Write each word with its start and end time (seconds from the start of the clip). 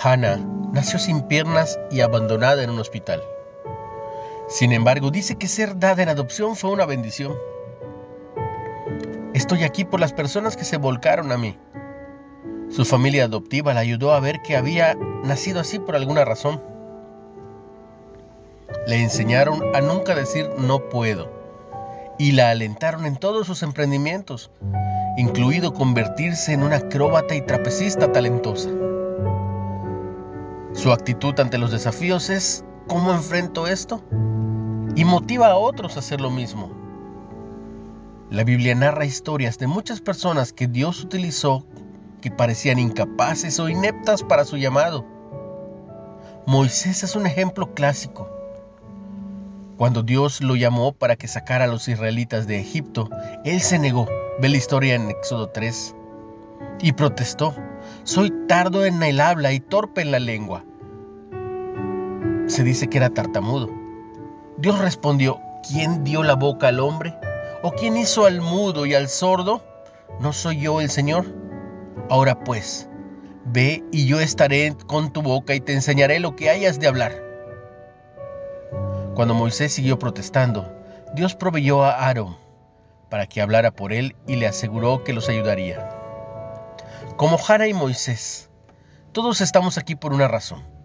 Hannah 0.00 0.38
nació 0.72 0.98
sin 1.00 1.22
piernas 1.22 1.78
y 1.90 2.02
abandonada 2.02 2.62
en 2.62 2.70
un 2.70 2.78
hospital. 2.78 3.22
Sin 4.48 4.72
embargo, 4.72 5.10
dice 5.10 5.36
que 5.36 5.48
ser 5.48 5.78
dada 5.78 6.02
en 6.02 6.08
adopción 6.08 6.54
fue 6.54 6.70
una 6.70 6.86
bendición. 6.86 7.36
Estoy 9.34 9.64
aquí 9.64 9.84
por 9.84 9.98
las 9.98 10.12
personas 10.12 10.56
que 10.56 10.64
se 10.64 10.76
volcaron 10.76 11.32
a 11.32 11.38
mí. 11.38 11.58
Su 12.70 12.84
familia 12.84 13.24
adoptiva 13.24 13.74
la 13.74 13.80
ayudó 13.80 14.12
a 14.12 14.20
ver 14.20 14.40
que 14.42 14.56
había 14.56 14.94
nacido 15.24 15.60
así 15.60 15.78
por 15.78 15.96
alguna 15.96 16.24
razón. 16.24 16.62
Le 18.86 19.02
enseñaron 19.02 19.74
a 19.74 19.80
nunca 19.80 20.14
decir 20.14 20.48
no 20.58 20.88
puedo 20.88 21.28
y 22.18 22.32
la 22.32 22.50
alentaron 22.50 23.04
en 23.04 23.16
todos 23.16 23.46
sus 23.46 23.62
emprendimientos, 23.62 24.50
incluido 25.16 25.74
convertirse 25.74 26.52
en 26.52 26.62
una 26.62 26.76
acróbata 26.76 27.34
y 27.34 27.42
trapecista 27.42 28.12
talentosa. 28.12 28.70
Su 30.72 30.92
actitud 30.92 31.38
ante 31.40 31.58
los 31.58 31.70
desafíos 31.70 32.30
es 32.30 32.64
¿cómo 32.86 33.12
enfrento 33.12 33.66
esto? 33.66 34.02
Y 34.94 35.04
motiva 35.04 35.48
a 35.48 35.56
otros 35.56 35.96
a 35.96 36.00
hacer 36.00 36.20
lo 36.20 36.30
mismo. 36.30 36.70
La 38.30 38.44
Biblia 38.44 38.74
narra 38.74 39.06
historias 39.06 39.58
de 39.58 39.66
muchas 39.66 40.00
personas 40.00 40.52
que 40.52 40.66
Dios 40.66 41.02
utilizó 41.02 41.64
que 42.20 42.30
parecían 42.30 42.78
incapaces 42.78 43.58
o 43.60 43.68
ineptas 43.68 44.22
para 44.22 44.44
su 44.44 44.56
llamado. 44.56 45.06
Moisés 46.46 47.02
es 47.02 47.16
un 47.16 47.26
ejemplo 47.26 47.74
clásico. 47.74 48.28
Cuando 49.76 50.02
Dios 50.02 50.40
lo 50.40 50.56
llamó 50.56 50.92
para 50.92 51.16
que 51.16 51.28
sacara 51.28 51.64
a 51.64 51.68
los 51.68 51.88
israelitas 51.88 52.46
de 52.46 52.60
Egipto, 52.60 53.08
él 53.44 53.60
se 53.60 53.78
negó. 53.78 54.08
Ve 54.40 54.48
la 54.48 54.56
historia 54.56 54.94
en 54.94 55.10
Éxodo 55.10 55.48
3. 55.50 55.94
Y 56.80 56.92
protestó. 56.92 57.54
Soy 58.04 58.32
tardo 58.46 58.84
en 58.84 59.02
el 59.02 59.20
habla 59.20 59.52
y 59.52 59.60
torpe 59.60 60.02
en 60.02 60.10
la 60.10 60.18
lengua 60.18 60.64
se 62.48 62.64
dice 62.64 62.88
que 62.88 62.98
era 62.98 63.10
tartamudo. 63.10 63.70
Dios 64.56 64.78
respondió, 64.78 65.40
¿quién 65.68 66.04
dio 66.04 66.22
la 66.22 66.34
boca 66.34 66.68
al 66.68 66.80
hombre? 66.80 67.14
¿O 67.62 67.72
quién 67.72 67.96
hizo 67.96 68.26
al 68.26 68.40
mudo 68.40 68.86
y 68.86 68.94
al 68.94 69.08
sordo? 69.08 69.62
¿No 70.20 70.32
soy 70.32 70.60
yo 70.60 70.80
el 70.80 70.90
Señor? 70.90 71.26
Ahora 72.08 72.42
pues, 72.44 72.88
ve 73.44 73.84
y 73.92 74.06
yo 74.06 74.20
estaré 74.20 74.74
con 74.86 75.12
tu 75.12 75.22
boca 75.22 75.54
y 75.54 75.60
te 75.60 75.74
enseñaré 75.74 76.20
lo 76.20 76.36
que 76.36 76.50
hayas 76.50 76.80
de 76.80 76.88
hablar. 76.88 77.12
Cuando 79.14 79.34
Moisés 79.34 79.72
siguió 79.72 79.98
protestando, 79.98 80.72
Dios 81.14 81.34
proveyó 81.34 81.84
a 81.84 82.06
Aarón 82.06 82.36
para 83.10 83.26
que 83.26 83.40
hablara 83.40 83.72
por 83.72 83.92
él 83.92 84.16
y 84.26 84.36
le 84.36 84.46
aseguró 84.46 85.04
que 85.04 85.12
los 85.12 85.28
ayudaría. 85.28 85.97
Como 87.16 87.38
Jara 87.38 87.66
y 87.66 87.74
Moisés, 87.74 88.50
todos 89.12 89.40
estamos 89.40 89.78
aquí 89.78 89.94
por 89.96 90.12
una 90.12 90.28
razón 90.28 90.78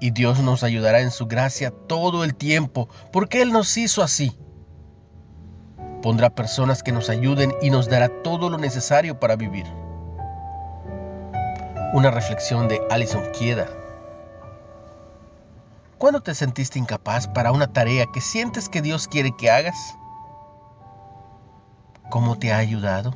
y 0.00 0.10
Dios 0.10 0.40
nos 0.40 0.64
ayudará 0.64 1.00
en 1.00 1.10
su 1.10 1.26
gracia 1.26 1.70
todo 1.70 2.24
el 2.24 2.34
tiempo, 2.34 2.88
porque 3.12 3.42
Él 3.42 3.52
nos 3.52 3.76
hizo 3.76 4.02
así. 4.02 4.36
Pondrá 6.02 6.30
personas 6.30 6.82
que 6.82 6.92
nos 6.92 7.10
ayuden 7.10 7.52
y 7.60 7.68
nos 7.70 7.88
dará 7.88 8.08
todo 8.22 8.48
lo 8.48 8.56
necesario 8.56 9.20
para 9.20 9.36
vivir. 9.36 9.66
Una 11.92 12.10
reflexión 12.10 12.68
de 12.68 12.80
Alison 12.90 13.30
Kieda. 13.32 13.68
¿Cuándo 15.98 16.22
te 16.22 16.34
sentiste 16.34 16.78
incapaz 16.78 17.28
para 17.28 17.52
una 17.52 17.70
tarea 17.70 18.06
que 18.12 18.22
sientes 18.22 18.70
que 18.70 18.80
Dios 18.80 19.06
quiere 19.06 19.36
que 19.36 19.50
hagas? 19.50 19.76
¿Cómo 22.08 22.38
te 22.38 22.52
ha 22.52 22.56
ayudado? 22.56 23.14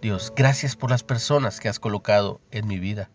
Dios, 0.00 0.32
gracias 0.34 0.76
por 0.76 0.90
las 0.90 1.02
personas 1.02 1.60
que 1.60 1.68
has 1.68 1.78
colocado 1.78 2.40
en 2.50 2.66
mi 2.66 2.78
vida. 2.78 3.10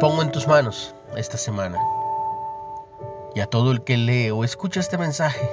Pongo 0.00 0.22
en 0.22 0.32
tus 0.32 0.48
manos 0.48 0.92
esta 1.16 1.38
semana 1.38 1.78
y 3.36 3.40
a 3.40 3.46
todo 3.46 3.70
el 3.70 3.84
que 3.84 3.96
lee 3.96 4.30
o 4.30 4.42
escucha 4.42 4.80
este 4.80 4.98
mensaje, 4.98 5.48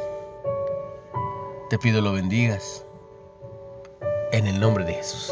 te 1.69 1.78
pido 1.78 2.01
lo 2.01 2.13
bendigas 2.13 2.85
en 4.31 4.47
el 4.47 4.59
nombre 4.59 4.83
de 4.83 4.95
Jesús. 4.95 5.31